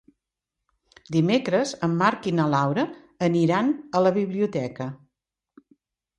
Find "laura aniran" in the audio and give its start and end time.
2.55-3.71